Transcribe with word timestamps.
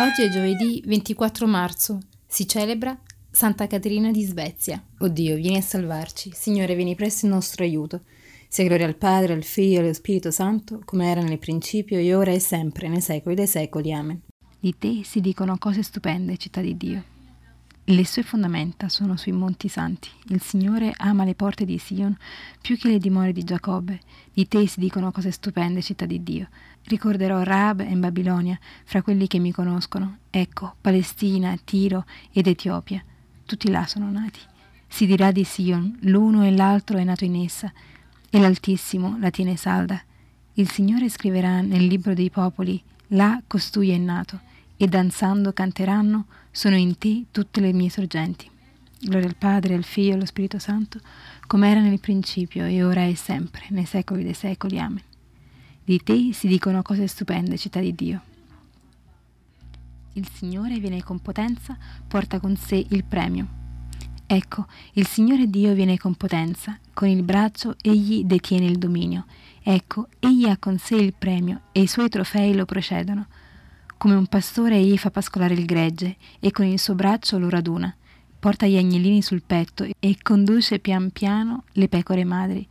Oggi 0.00 0.22
è 0.22 0.30
giovedì 0.30 0.82
24 0.86 1.46
marzo, 1.46 1.98
si 2.26 2.48
celebra 2.48 2.98
Santa 3.30 3.66
Caterina 3.66 4.10
di 4.10 4.24
Svezia. 4.24 4.82
O 5.00 5.08
Dio, 5.08 5.36
vieni 5.36 5.58
a 5.58 5.60
salvarci. 5.60 6.30
Signore, 6.32 6.74
vieni 6.74 6.94
presto 6.94 7.26
in 7.26 7.32
nostro 7.32 7.64
aiuto. 7.64 8.00
Sia 8.48 8.64
gloria 8.64 8.86
al 8.86 8.96
Padre, 8.96 9.34
al 9.34 9.42
Figlio 9.42 9.80
e 9.80 9.82
allo 9.82 9.92
Spirito 9.92 10.30
Santo, 10.30 10.80
come 10.86 11.10
era 11.10 11.20
nel 11.20 11.38
principio, 11.38 11.98
e 11.98 12.14
ora 12.14 12.30
e 12.30 12.38
sempre, 12.38 12.88
nei 12.88 13.02
secoli 13.02 13.34
dei 13.34 13.46
secoli. 13.46 13.92
Amen. 13.92 14.22
Di 14.58 14.74
te 14.78 15.02
si 15.04 15.20
dicono 15.20 15.58
cose 15.58 15.82
stupende, 15.82 16.38
città 16.38 16.62
di 16.62 16.78
Dio. 16.78 17.04
Le 17.84 18.06
sue 18.06 18.22
fondamenta 18.22 18.88
sono 18.88 19.18
sui 19.18 19.32
monti 19.32 19.68
santi. 19.68 20.08
Il 20.28 20.40
Signore 20.40 20.94
ama 20.96 21.24
le 21.24 21.34
porte 21.34 21.66
di 21.66 21.76
Sion 21.76 22.16
più 22.62 22.78
che 22.78 22.88
le 22.88 22.98
dimore 22.98 23.32
di 23.32 23.44
Giacobbe. 23.44 24.00
Di 24.32 24.48
te 24.48 24.66
si 24.66 24.80
dicono 24.80 25.12
cose 25.12 25.30
stupende, 25.30 25.82
città 25.82 26.06
di 26.06 26.22
Dio. 26.22 26.48
Ricorderò 26.84 27.42
Raab 27.42 27.80
e 27.80 27.94
Babilonia 27.94 28.58
fra 28.84 29.02
quelli 29.02 29.26
che 29.26 29.38
mi 29.38 29.52
conoscono. 29.52 30.18
Ecco, 30.30 30.74
Palestina, 30.80 31.56
Tiro 31.62 32.04
ed 32.32 32.46
Etiopia. 32.46 33.02
Tutti 33.44 33.70
là 33.70 33.86
sono 33.86 34.10
nati. 34.10 34.40
Si 34.88 35.06
dirà 35.06 35.30
di 35.30 35.44
Sion, 35.44 35.98
l'uno 36.02 36.44
e 36.44 36.50
l'altro 36.50 36.98
è 36.98 37.04
nato 37.04 37.24
in 37.24 37.36
essa, 37.36 37.72
e 38.28 38.38
l'Altissimo 38.38 39.16
la 39.18 39.30
tiene 39.30 39.56
salda. 39.56 40.00
Il 40.54 40.68
Signore 40.68 41.08
scriverà 41.08 41.60
nel 41.60 41.86
libro 41.86 42.12
dei 42.12 42.30
popoli, 42.30 42.82
là 43.08 43.40
costui 43.46 43.90
è 43.90 43.98
nato 43.98 44.40
e 44.76 44.86
danzando 44.88 45.52
canteranno, 45.52 46.26
sono 46.50 46.76
in 46.76 46.98
te 46.98 47.26
tutte 47.30 47.60
le 47.60 47.72
mie 47.72 47.90
sorgenti. 47.90 48.50
Gloria 48.98 49.28
al 49.28 49.36
Padre, 49.36 49.74
al 49.74 49.84
Figlio 49.84 50.10
e 50.10 50.14
allo 50.14 50.26
Spirito 50.26 50.58
Santo, 50.58 51.00
come 51.46 51.70
era 51.70 51.80
nel 51.80 52.00
principio 52.00 52.64
e 52.64 52.82
ora 52.82 53.04
e 53.04 53.14
sempre, 53.14 53.64
nei 53.70 53.86
secoli 53.86 54.22
dei 54.22 54.34
secoli. 54.34 54.78
Amen. 54.78 55.09
Di 55.90 56.00
te 56.04 56.32
si 56.32 56.46
dicono 56.46 56.82
cose 56.82 57.08
stupende, 57.08 57.58
città 57.58 57.80
di 57.80 57.92
Dio. 57.92 58.20
Il 60.12 60.28
Signore 60.32 60.78
viene 60.78 61.02
con 61.02 61.18
potenza, 61.18 61.76
porta 62.06 62.38
con 62.38 62.54
sé 62.54 62.86
il 62.90 63.02
premio. 63.02 63.48
Ecco, 64.24 64.66
il 64.92 65.08
Signore 65.08 65.50
Dio 65.50 65.74
viene 65.74 65.98
con 65.98 66.14
potenza, 66.14 66.78
con 66.94 67.08
il 67.08 67.24
braccio 67.24 67.74
egli 67.82 68.22
detiene 68.22 68.66
il 68.66 68.78
dominio. 68.78 69.24
Ecco, 69.64 70.06
egli 70.20 70.46
ha 70.46 70.56
con 70.58 70.78
sé 70.78 70.94
il 70.94 71.12
premio 71.12 71.62
e 71.72 71.80
i 71.80 71.88
suoi 71.88 72.08
trofei 72.08 72.54
lo 72.54 72.66
precedono. 72.66 73.26
Come 73.96 74.14
un 74.14 74.28
pastore 74.28 74.76
egli 74.76 74.96
fa 74.96 75.10
pascolare 75.10 75.54
il 75.54 75.64
gregge 75.64 76.18
e 76.38 76.52
con 76.52 76.66
il 76.66 76.78
suo 76.78 76.94
braccio 76.94 77.36
lo 77.36 77.48
raduna. 77.48 77.92
Porta 78.38 78.64
gli 78.64 78.76
agnellini 78.76 79.22
sul 79.22 79.42
petto 79.44 79.84
e 79.98 80.16
conduce 80.22 80.78
pian 80.78 81.10
piano 81.10 81.64
le 81.72 81.88
pecore 81.88 82.22
madri. 82.22 82.68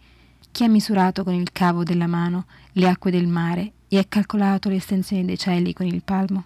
Chi 0.51 0.63
ha 0.63 0.69
misurato 0.69 1.23
con 1.23 1.33
il 1.33 1.51
cavo 1.51 1.83
della 1.83 2.07
mano 2.07 2.45
le 2.73 2.87
acque 2.87 3.11
del 3.11 3.27
mare 3.27 3.73
e 3.87 3.97
ha 3.97 4.05
calcolato 4.07 4.67
l'estensione 4.67 5.23
dei 5.23 5.37
cieli 5.37 5.73
con 5.73 5.85
il 5.85 6.01
palmo? 6.03 6.45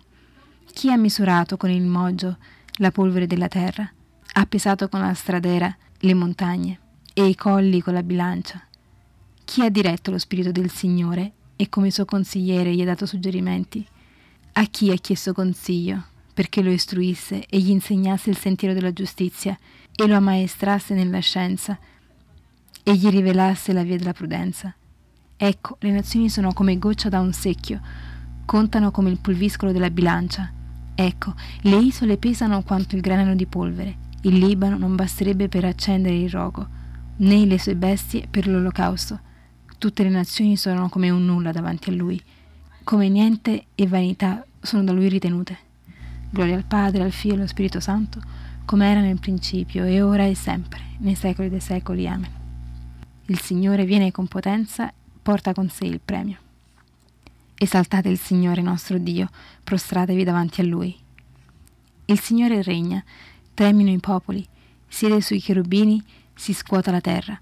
Chi 0.72 0.92
ha 0.92 0.98
misurato 0.98 1.58
con 1.58 1.70
il 1.72 1.84
moggio 1.84 2.38
la 2.78 2.92
polvere 2.92 3.28
della 3.28 3.48
terra? 3.48 3.90
Ha 4.34 4.45
pesato 4.45 4.90
con 4.90 5.00
la 5.00 5.14
stradera 5.14 5.76
le 6.00 6.14
montagne 6.14 6.80
e 7.14 7.28
i 7.28 7.36
colli 7.36 7.82
con 7.82 7.94
la 7.94 8.04
bilancia? 8.04 8.62
Chi 9.45 9.62
ha 9.62 9.70
diretto 9.70 10.12
lo 10.12 10.20
spirito 10.20 10.52
del 10.52 10.70
Signore 10.70 11.32
e 11.56 11.70
come 11.70 11.90
suo 11.90 12.06
consigliere 12.06 12.73
gli 12.73 12.82
ha 12.82 12.86
dato 12.86 13.06
suggerimenti? 13.06 13.86
A 14.54 14.66
chi 14.66 14.92
ha 14.92 14.95
chiesto 14.95 15.34
consiglio 15.34 16.04
perché 16.34 16.62
lo 16.62 16.72
istruisse 16.72 17.45
e 17.48 17.60
gli 17.60 17.70
insegnasse 17.70 18.30
il 18.30 18.38
sentiero 18.38 18.73
della 18.73 18.94
giustizia 18.94 19.58
e 19.95 20.08
lo 20.08 20.16
ammaestrasse 20.16 20.94
nella 20.94 21.20
scienza 21.20 21.80
e 22.84 22.95
gli 22.95 23.08
rivelasse 23.09 23.73
la 23.73 23.84
via 23.84 23.98
della 23.98 24.14
prudenza? 24.14 24.73
Ecco, 25.36 25.78
le 25.80 25.92
nazioni 25.92 26.30
sono 26.30 26.53
come 26.53 26.78
goccia 26.78 27.09
da 27.09 27.20
un 27.20 27.34
secchio, 27.34 27.81
contano 28.45 28.92
come 28.92 29.09
il 29.09 29.20
pulviscolo 29.20 29.72
della 29.72 29.89
bilancia. 29.89 30.52
Ecco, 30.94 31.34
le 31.61 31.78
isole 31.78 32.17
pesano 32.17 32.61
quanto 32.64 32.95
il 32.95 33.02
granello 33.02 33.36
di 33.36 33.45
polvere. 33.45 33.95
Il 34.22 34.38
Libano 34.38 34.78
non 34.78 34.95
basterebbe 34.95 35.50
per 35.50 35.66
accendere 35.66 36.16
il 36.16 36.30
rogo, 36.30 36.67
né 37.17 37.45
le 37.45 37.59
sue 37.59 37.76
bestie 37.76 38.27
per 38.30 38.48
l'olocausto. 38.48 39.20
Tutte 39.77 40.04
le 40.04 40.10
nazioni 40.10 40.55
sono 40.55 40.89
come 40.89 41.10
un 41.10 41.26
nulla 41.26 41.52
davanti 41.52 41.89
a 41.89 41.94
lui 41.94 42.21
come 42.83 43.08
niente 43.08 43.65
e 43.76 43.88
vanità 43.88 44.45
sono 44.61 44.83
da 44.83 44.92
lui 44.92 45.08
ritenute. 45.08 45.58
Gloria 46.30 46.55
al 46.55 46.65
Padre, 46.65 47.04
al 47.04 47.11
Figlio 47.11 47.36
e 47.36 47.38
allo 47.38 47.48
Spirito 47.48 47.80
Santo, 47.80 48.21
come 48.65 48.89
era 48.89 49.00
nel 49.00 49.20
principio, 49.20 49.86
e 49.86 50.02
ora 50.02 50.26
e 50.26 50.36
sempre, 50.36 50.82
nei 50.98 51.15
secoli 51.15 51.50
dei 51.50 51.60
secoli. 51.60 52.08
Amen. 52.08 52.42
Il 53.28 53.39
Signore 53.39 53.86
viene 53.86 54.11
con 54.11 54.28
potenza, 54.28 54.92
porta 55.22 55.54
con 55.54 55.70
sé 55.70 55.86
il 55.86 56.02
premio. 56.04 56.38
Esaltate 57.56 58.10
il 58.10 58.20
Signore 58.20 58.61
nostro 58.61 58.98
Dio, 58.98 59.30
prostratevi 59.64 60.26
davanti 60.26 60.60
a 60.60 60.66
Lui. 60.66 60.94
Il 62.06 62.20
Signore 62.20 62.62
regna, 62.62 63.02
tremino 63.54 63.92
i 63.92 64.00
popoli, 64.00 64.45
siede 64.89 65.22
sui 65.22 65.39
cherubini, 65.39 66.04
si 66.36 66.54
scuota 66.54 66.92
la 66.92 67.00
terra. 67.00 67.39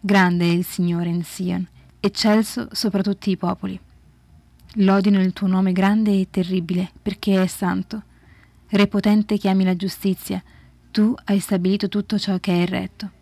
Grande 0.00 0.46
è 0.46 0.48
il 0.48 0.64
Signore 0.64 1.10
in 1.10 1.22
Sion, 1.22 1.68
eccelso 2.00 2.68
sopra 2.72 3.02
tutti 3.02 3.28
i 3.28 3.36
popoli. 3.36 3.78
Lodino 4.76 5.20
il 5.20 5.34
tuo 5.34 5.48
nome 5.48 5.72
grande 5.72 6.18
e 6.18 6.28
terribile, 6.30 6.90
perché 7.02 7.42
è 7.42 7.46
santo. 7.46 8.04
Re 8.68 8.86
potente 8.86 9.36
che 9.36 9.50
ami 9.50 9.64
la 9.64 9.76
giustizia, 9.76 10.42
tu 10.90 11.14
hai 11.24 11.40
stabilito 11.40 11.90
tutto 11.90 12.18
ciò 12.18 12.38
che 12.38 12.62
è 12.62 12.66
retto. 12.66 13.18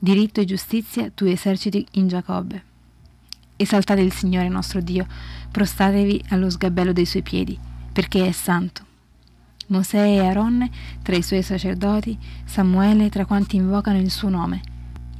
Diritto 0.00 0.40
e 0.40 0.44
giustizia 0.44 1.10
tu 1.10 1.24
eserciti 1.24 1.86
in 1.92 2.08
Giacobbe. 2.08 2.64
Esaltate 3.56 4.00
il 4.00 4.12
Signore 4.12 4.48
nostro 4.48 4.80
Dio, 4.80 5.06
prostatevi 5.50 6.24
allo 6.28 6.48
sgabello 6.50 6.92
dei 6.92 7.06
suoi 7.06 7.22
piedi, 7.22 7.58
perché 7.92 8.26
è 8.26 8.32
santo. 8.32 8.86
Mosè 9.68 9.98
e 9.98 10.26
Aronne 10.26 10.70
tra 11.02 11.16
i 11.16 11.22
suoi 11.22 11.42
sacerdoti, 11.42 12.16
Samuele 12.44 13.08
tra 13.08 13.26
quanti 13.26 13.56
invocano 13.56 13.98
il 13.98 14.10
suo 14.10 14.28
nome. 14.28 14.60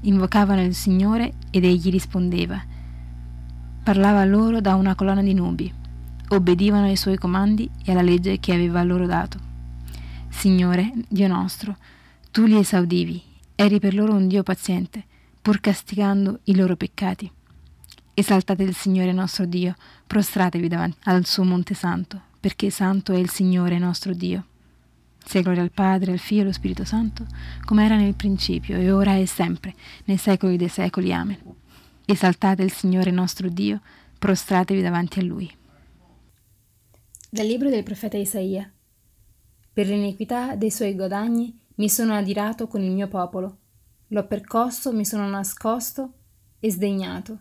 Invocavano 0.03 0.63
il 0.63 0.75
Signore 0.75 1.35
ed 1.51 1.65
egli 1.65 1.91
rispondeva 1.91 2.77
parlava 3.89 4.23
loro 4.27 4.61
da 4.61 4.75
una 4.75 4.95
colonna 4.95 5.23
di 5.23 5.33
nubi, 5.33 5.73
obbedivano 6.29 6.85
ai 6.85 6.97
suoi 6.97 7.17
comandi 7.17 7.71
e 7.83 7.93
alla 7.93 8.03
legge 8.03 8.39
che 8.39 8.53
aveva 8.53 8.83
loro 8.83 9.07
dato. 9.07 9.39
Signore, 10.29 10.93
Dio 11.09 11.27
nostro, 11.27 11.75
tu 12.31 12.45
li 12.45 12.59
esaudivi, 12.59 13.23
eri 13.61 13.81
per 13.81 13.93
loro 13.93 14.15
un 14.15 14.29
Dio 14.29 14.45
paziente, 14.45 15.05
pur 15.43 15.59
castigando 15.59 16.39
i 16.45 16.55
loro 16.55 16.77
peccati. 16.77 17.29
Esaltate 18.15 18.63
il 18.63 18.77
Signore 18.77 19.11
nostro 19.11 19.47
Dio, 19.47 19.75
prostratevi 20.07 20.69
davanti 20.69 20.99
al 21.05 21.27
suo 21.27 21.43
monte 21.43 21.75
santo, 21.75 22.21
perché 22.39 22.71
santo 22.71 23.13
è 23.13 23.17
il 23.17 23.29
Signore 23.29 23.77
nostro 23.79 24.15
Dio. 24.15 24.47
Sia 25.25 25.43
gloria 25.43 25.63
al 25.63 25.73
Padre, 25.73 26.13
al 26.13 26.21
Figlio 26.21 26.43
e 26.43 26.45
allo 26.45 26.53
Spirito 26.53 26.85
Santo, 26.85 27.27
come 27.65 27.85
era 27.85 27.97
nel 27.97 28.15
principio, 28.15 28.77
e 28.79 28.93
ora 28.93 29.17
e 29.17 29.27
sempre, 29.27 29.75
nei 30.05 30.19
secoli 30.19 30.57
dei 30.57 30.69
secoli. 30.69 31.13
Amen. 31.13 31.39
Esaltate 32.05 32.63
il 32.63 32.71
Signore 32.71 33.11
nostro 33.11 33.49
Dio, 33.49 33.81
prostratevi 34.21 34.81
davanti 34.81 35.19
a 35.19 35.25
Lui. 35.25 35.53
Dal 37.29 37.47
libro 37.47 37.71
del 37.71 37.83
profeta 37.83 38.17
Isaia. 38.17 38.73
Per 39.73 39.87
l'iniquità 39.89 40.55
dei 40.55 40.71
suoi 40.71 40.95
guadagni 40.95 41.67
mi 41.79 41.89
sono 41.89 42.15
adirato 42.15 42.67
con 42.67 42.83
il 42.83 42.91
mio 42.91 43.09
popolo, 43.09 43.59
l'ho 44.09 44.27
percosso, 44.27 44.93
mi 44.93 45.05
sono 45.05 45.29
nascosto 45.29 46.13
e 46.59 46.71
sdegnato. 46.71 47.39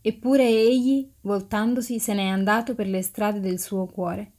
Eppure 0.00 0.46
egli, 0.46 1.08
voltandosi, 1.22 1.98
se 1.98 2.14
n'è 2.14 2.26
andato 2.26 2.74
per 2.74 2.88
le 2.88 3.02
strade 3.02 3.40
del 3.40 3.60
suo 3.60 3.86
cuore. 3.86 4.32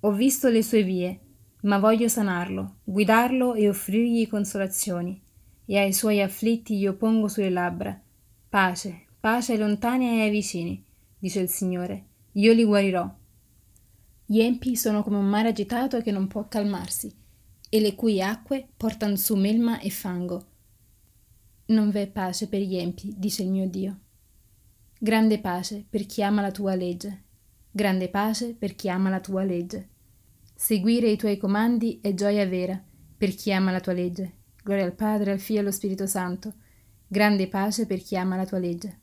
Ho 0.00 0.12
visto 0.12 0.48
le 0.48 0.62
sue 0.62 0.82
vie, 0.82 1.20
ma 1.62 1.78
voglio 1.78 2.08
sanarlo, 2.08 2.76
guidarlo 2.84 3.54
e 3.54 3.68
offrirgli 3.68 4.28
consolazioni, 4.28 5.22
e 5.64 5.78
ai 5.78 5.92
suoi 5.92 6.20
afflitti 6.20 6.76
gli 6.76 6.86
oppongo 6.86 7.28
sulle 7.28 7.50
labbra 7.50 7.98
Pace, 8.48 9.06
pace 9.18 9.52
ai 9.52 9.58
lontani 9.58 10.18
e 10.18 10.22
ai 10.22 10.30
vicini, 10.30 10.84
dice 11.18 11.40
il 11.40 11.48
Signore, 11.48 12.04
io 12.32 12.52
li 12.52 12.64
guarirò. 12.64 13.10
Gli 14.24 14.40
empi 14.40 14.76
sono 14.76 15.02
come 15.02 15.16
un 15.16 15.26
mare 15.26 15.48
agitato 15.48 16.00
che 16.00 16.10
non 16.10 16.26
può 16.26 16.46
calmarsi, 16.46 17.12
e 17.68 17.80
le 17.80 17.94
cui 17.94 18.20
acque 18.22 18.68
portano 18.76 19.16
su 19.16 19.34
melma 19.36 19.80
e 19.80 19.90
fango. 19.90 20.46
Non 21.66 21.90
v'è 21.90 22.06
pace 22.08 22.48
per 22.48 22.60
gli 22.60 22.76
empi, 22.76 23.14
dice 23.16 23.42
il 23.42 23.50
mio 23.50 23.68
Dio. 23.68 23.98
Grande 24.98 25.40
pace 25.40 25.84
per 25.88 26.06
chi 26.06 26.22
ama 26.22 26.40
la 26.40 26.50
tua 26.50 26.74
legge, 26.74 27.22
grande 27.70 28.08
pace 28.08 28.54
per 28.54 28.74
chi 28.74 28.88
ama 28.88 29.10
la 29.10 29.20
tua 29.20 29.42
legge. 29.42 29.88
Seguire 30.54 31.10
i 31.10 31.16
tuoi 31.16 31.36
comandi 31.36 31.98
è 32.00 32.14
gioia 32.14 32.46
vera 32.46 32.82
per 33.16 33.34
chi 33.34 33.52
ama 33.52 33.70
la 33.70 33.80
tua 33.80 33.92
legge. 33.92 34.32
Gloria 34.62 34.84
al 34.84 34.94
Padre, 34.94 35.32
al 35.32 35.40
Figlio 35.40 35.58
e 35.58 35.62
allo 35.62 35.72
Spirito 35.72 36.06
Santo 36.06 36.54
grande 37.08 37.48
pace 37.48 37.86
per 37.86 38.02
chi 38.02 38.16
ama 38.16 38.36
la 38.36 38.46
tua 38.46 38.58
legge. 38.58 39.00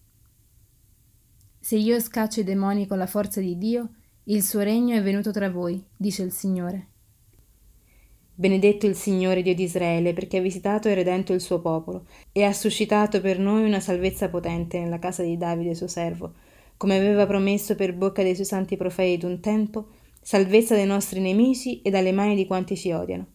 Se 1.60 1.78
io 1.78 2.00
scaccio 2.00 2.42
i 2.42 2.44
demoni 2.44 2.86
con 2.86 2.98
la 2.98 3.08
forza 3.08 3.40
di 3.40 3.58
Dio, 3.58 3.94
il 4.26 4.44
suo 4.44 4.62
regno 4.62 4.96
è 4.96 5.02
venuto 5.02 5.32
tra 5.32 5.50
voi, 5.50 5.84
dice 5.96 6.24
il 6.24 6.32
Signore. 6.32 6.88
Benedetto 8.36 8.88
il 8.88 8.96
Signore 8.96 9.44
Dio 9.44 9.54
di 9.54 9.62
Israele, 9.62 10.12
perché 10.12 10.38
ha 10.38 10.42
visitato 10.42 10.88
e 10.88 10.96
redento 10.96 11.34
il 11.34 11.40
suo 11.40 11.60
popolo, 11.60 12.06
e 12.32 12.44
ha 12.44 12.52
suscitato 12.52 13.22
per 13.22 13.38
noi 13.38 13.64
una 13.64 13.80
salvezza 13.80 14.28
potente 14.28 14.80
nella 14.80 14.98
casa 14.98 15.22
di 15.22 15.38
Davide 15.38 15.76
suo 15.76 15.86
servo, 15.86 16.34
come 16.76 16.98
aveva 16.98 17.28
promesso 17.28 17.76
per 17.76 17.94
bocca 17.94 18.24
dei 18.24 18.34
suoi 18.34 18.48
santi 18.48 18.76
profeti 18.76 19.20
d'un 19.20 19.40
tempo, 19.40 19.90
salvezza 20.20 20.74
dai 20.74 20.88
nostri 20.88 21.20
nemici 21.20 21.84
e 21.84 21.92
dalle 21.92 22.12
mani 22.12 22.34
di 22.34 22.48
quanti 22.48 22.76
ci 22.76 22.92
odiano. 22.92 23.28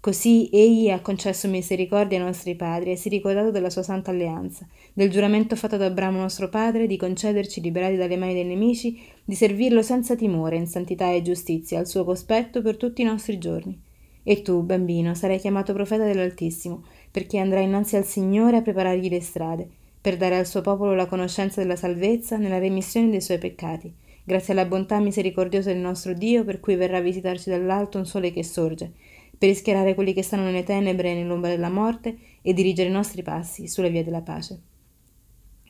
Così 0.00 0.48
egli 0.50 0.88
ha 0.88 1.00
concesso 1.00 1.48
misericordia 1.48 2.16
ai 2.16 2.24
nostri 2.24 2.54
padri 2.54 2.92
e 2.92 2.96
si 2.96 3.08
è 3.08 3.10
ricordato 3.10 3.50
della 3.50 3.68
sua 3.68 3.82
santa 3.82 4.10
alleanza, 4.10 4.66
del 4.94 5.10
giuramento 5.10 5.54
fatto 5.54 5.74
ad 5.74 5.82
Abramo 5.82 6.18
nostro 6.18 6.48
padre 6.48 6.86
di 6.86 6.96
concederci, 6.96 7.60
liberati 7.60 7.96
dalle 7.96 8.16
mani 8.16 8.32
dei 8.32 8.46
nemici, 8.46 8.98
di 9.22 9.34
servirlo 9.34 9.82
senza 9.82 10.16
timore, 10.16 10.56
in 10.56 10.66
santità 10.66 11.12
e 11.12 11.20
giustizia, 11.20 11.78
al 11.78 11.86
suo 11.86 12.04
cospetto 12.04 12.62
per 12.62 12.78
tutti 12.78 13.02
i 13.02 13.04
nostri 13.04 13.36
giorni. 13.36 13.84
E 14.28 14.42
tu, 14.42 14.62
bambino, 14.62 15.14
sarai 15.14 15.38
chiamato 15.38 15.72
profeta 15.72 16.04
dell'Altissimo, 16.04 16.82
perché 17.12 17.38
andrai 17.38 17.62
innanzi 17.62 17.94
al 17.94 18.04
Signore 18.04 18.56
a 18.56 18.62
preparargli 18.62 19.08
le 19.08 19.20
strade, 19.20 19.68
per 20.00 20.16
dare 20.16 20.36
al 20.36 20.46
suo 20.46 20.62
popolo 20.62 20.96
la 20.96 21.06
conoscenza 21.06 21.60
della 21.60 21.76
salvezza 21.76 22.36
nella 22.36 22.58
remissione 22.58 23.08
dei 23.08 23.20
suoi 23.20 23.38
peccati, 23.38 23.94
grazie 24.24 24.52
alla 24.52 24.64
bontà 24.64 24.98
misericordiosa 24.98 25.72
del 25.72 25.80
nostro 25.80 26.12
Dio, 26.12 26.42
per 26.42 26.58
cui 26.58 26.74
verrà 26.74 26.96
a 26.96 27.02
visitarci 27.02 27.50
dall'alto 27.50 27.98
un 27.98 28.04
sole 28.04 28.32
che 28.32 28.42
sorge, 28.42 28.90
per 29.38 29.48
rischiarare 29.48 29.94
quelli 29.94 30.12
che 30.12 30.22
stanno 30.22 30.42
nelle 30.42 30.64
tenebre 30.64 31.12
e 31.12 31.14
nell'ombra 31.14 31.50
della 31.50 31.70
morte 31.70 32.18
e 32.42 32.52
dirigere 32.52 32.88
i 32.88 32.92
nostri 32.92 33.22
passi 33.22 33.68
sulla 33.68 33.86
via 33.86 34.02
della 34.02 34.22
pace. 34.22 34.60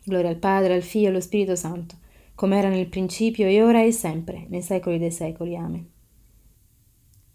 Gloria 0.02 0.30
al 0.30 0.38
Padre, 0.38 0.72
al 0.72 0.82
Figlio 0.82 1.08
e 1.08 1.10
allo 1.10 1.20
Spirito 1.20 1.56
Santo, 1.56 1.96
come 2.34 2.56
era 2.56 2.70
nel 2.70 2.86
principio 2.86 3.46
e 3.46 3.62
ora 3.62 3.84
e 3.84 3.92
sempre, 3.92 4.46
nei 4.48 4.62
secoli 4.62 4.96
dei 4.96 5.10
secoli. 5.10 5.56
Amen. 5.56 5.94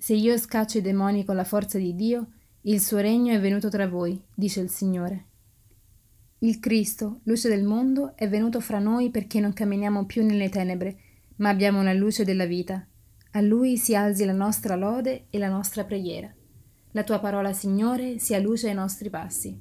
Se 0.02 0.16
io 0.16 0.36
scaccio 0.36 0.80
i 0.80 0.82
demoni 0.82 1.24
con 1.24 1.36
la 1.36 1.44
forza 1.44 1.78
di 1.78 1.94
Dio, 1.94 2.32
il 2.62 2.82
suo 2.82 2.98
regno 2.98 3.36
è 3.36 3.40
venuto 3.40 3.70
tra 3.70 3.88
voi, 3.88 4.20
dice 4.34 4.60
il 4.60 4.72
Signore. 4.72 5.26
Il 6.40 6.60
Cristo, 6.60 7.20
luce 7.26 7.50
del 7.50 7.64
mondo, 7.64 8.16
è 8.16 8.28
venuto 8.28 8.60
fra 8.62 8.80
noi 8.80 9.12
perché 9.12 9.40
non 9.40 9.54
camminiamo 9.54 10.08
più 10.08 10.26
nelle 10.26 10.50
tenebre, 10.50 10.98
ma 11.36 11.50
abbiamo 11.50 11.84
la 11.84 11.94
luce 11.94 12.26
della 12.26 12.48
vita. 12.48 12.84
A 13.34 13.42
Lui 13.42 13.78
si 13.78 13.96
alzi 13.96 14.26
la 14.26 14.34
nostra 14.34 14.76
lode 14.76 15.28
e 15.30 15.38
la 15.38 15.50
nostra 15.50 15.84
preghiera. 15.84 16.34
La 16.94 17.04
tua 17.04 17.20
parola, 17.20 17.54
Signore, 17.54 18.18
sia 18.18 18.40
luce 18.40 18.70
ai 18.70 18.74
nostri 18.74 19.12
passi. 19.12 19.56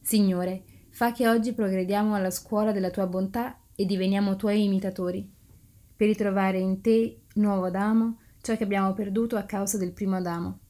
Signore, 0.00 0.64
fa 0.88 1.12
che 1.12 1.28
oggi 1.28 1.52
progrediamo 1.52 2.14
alla 2.14 2.30
scuola 2.30 2.72
della 2.72 2.88
tua 2.88 3.06
bontà 3.06 3.60
e 3.74 3.84
diveniamo 3.84 4.36
tuoi 4.36 4.64
imitatori, 4.64 5.30
per 5.94 6.06
ritrovare 6.06 6.58
in 6.58 6.80
te, 6.80 7.24
nuovo 7.34 7.66
Adamo, 7.66 8.20
ciò 8.46 8.56
che 8.56 8.62
abbiamo 8.62 8.92
perduto 8.92 9.36
a 9.36 9.42
causa 9.42 9.76
del 9.76 9.90
primo 9.90 10.14
Adamo. 10.14 10.60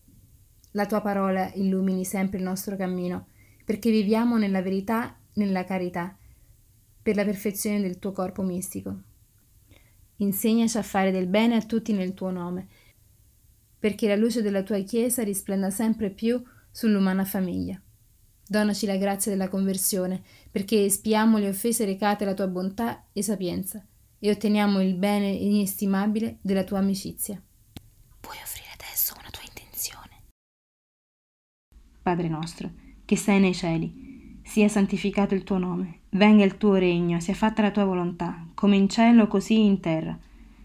La 0.71 0.87
tua 0.87 1.03
parola 1.03 1.53
illumini 1.57 2.07
sempre 2.07 2.39
il 2.39 2.43
nostro 2.43 2.75
cammino, 2.75 3.27
perché 3.67 3.91
viviamo 3.91 4.39
nella 4.39 4.63
verità, 4.63 5.15
nella 5.35 5.65
carità, 5.65 6.17
per 7.03 7.17
la 7.17 7.25
perfezione 7.25 7.83
del 7.83 7.99
tuo 7.99 8.13
corpo 8.13 8.41
mistico. 8.41 9.03
Insegnaci 10.17 10.79
a 10.79 10.83
fare 10.83 11.11
del 11.11 11.27
bene 11.27 11.57
a 11.57 11.61
tutti 11.61 11.93
nel 11.93 12.15
tuo 12.15 12.31
nome, 12.31 12.67
perché 13.79 14.09
la 14.09 14.17
luce 14.17 14.41
della 14.41 14.63
tua 14.63 14.79
Chiesa 14.79 15.23
risplenda 15.23 15.69
sempre 15.69 16.09
più 16.09 16.43
sull'umana 16.71 17.27
famiglia. 17.27 17.79
Donaci 18.49 18.87
la 18.87 18.97
grazia 18.97 19.31
della 19.31 19.49
conversione, 19.49 20.23
perché 20.51 20.83
espiamo 20.83 21.37
le 21.37 21.51
offese 21.51 21.85
recate 21.85 22.25
alla 22.25 22.33
tua 22.33 22.49
bontà 22.49 23.05
e 23.13 23.23
sapienza 23.23 23.87
e 24.19 24.31
otteniamo 24.31 24.81
il 24.81 24.95
bene 24.95 25.29
inestimabile 25.29 26.39
della 26.41 26.65
tua 26.65 26.79
amicizia. 26.79 27.39
Puoi 28.27 28.39
offrire 28.43 28.71
adesso 28.75 29.15
una 29.21 29.31
tua 29.31 29.45
intenzione. 29.47 30.11
Padre 32.03 32.27
nostro, 32.27 32.73
che 33.05 33.17
sei 33.17 33.39
nei 33.39 33.55
cieli, 33.55 34.41
sia 34.43 34.67
santificato 34.67 35.35
il 35.35 35.45
tuo 35.45 35.59
nome 35.59 36.01
Venga 36.11 36.45
il 36.45 36.57
tuo 36.57 36.75
regno, 36.75 37.21
sia 37.21 37.35
fatta 37.35 37.63
la 37.63 37.71
tua 37.71 37.85
volontà, 37.85 38.49
come 38.55 38.75
in 38.75 38.89
cielo 38.89 39.29
così 39.29 39.65
in 39.65 39.79
terra. 39.79 40.19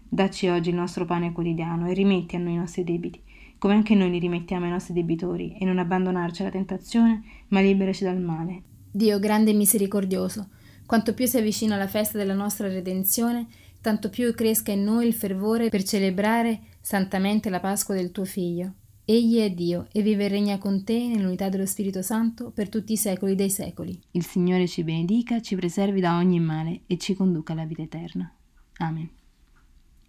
Dacci 0.08 0.48
oggi 0.48 0.70
il 0.70 0.74
nostro 0.74 1.04
pane 1.04 1.30
quotidiano 1.30 1.88
e 1.88 1.94
rimetti 1.94 2.34
a 2.34 2.40
noi 2.40 2.54
i 2.54 2.56
nostri 2.56 2.82
debiti, 2.82 3.22
come 3.58 3.74
anche 3.74 3.94
noi 3.94 4.10
li 4.10 4.18
rimettiamo 4.18 4.64
ai 4.64 4.72
nostri 4.72 4.94
debitori, 4.94 5.56
e 5.56 5.64
non 5.64 5.78
abbandonarci 5.78 6.42
alla 6.42 6.50
tentazione, 6.50 7.22
ma 7.48 7.60
liberaci 7.60 8.02
dal 8.02 8.20
male. 8.20 8.62
Dio 8.90 9.20
grande 9.20 9.52
e 9.52 9.54
misericordioso, 9.54 10.48
quanto 10.84 11.14
più 11.14 11.26
si 11.26 11.36
avvicina 11.36 11.76
la 11.76 11.86
festa 11.86 12.18
della 12.18 12.34
nostra 12.34 12.66
redenzione, 12.66 13.46
tanto 13.80 14.10
più 14.10 14.34
cresca 14.34 14.72
in 14.72 14.82
noi 14.82 15.06
il 15.06 15.14
fervore 15.14 15.68
per 15.68 15.84
celebrare 15.84 16.70
santamente 16.82 17.48
la 17.48 17.60
Pasqua 17.60 17.94
del 17.94 18.10
tuo 18.10 18.26
Figlio. 18.26 18.74
Egli 19.04 19.38
è 19.38 19.50
Dio 19.50 19.88
e 19.90 20.02
vive 20.02 20.26
e 20.26 20.28
regna 20.28 20.58
con 20.58 20.84
te 20.84 21.06
nell'unità 21.06 21.48
dello 21.48 21.66
Spirito 21.66 22.02
Santo 22.02 22.50
per 22.50 22.68
tutti 22.68 22.92
i 22.92 22.96
secoli 22.96 23.34
dei 23.34 23.50
secoli. 23.50 23.98
Il 24.10 24.24
Signore 24.24 24.68
ci 24.68 24.84
benedica, 24.84 25.40
ci 25.40 25.56
preservi 25.56 26.00
da 26.00 26.16
ogni 26.16 26.38
male 26.38 26.82
e 26.86 26.98
ci 26.98 27.14
conduca 27.14 27.52
alla 27.52 27.64
vita 27.64 27.82
eterna. 27.82 28.30
Amen. 28.78 29.08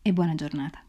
E 0.01 0.13
buona 0.13 0.35
giornata. 0.35 0.83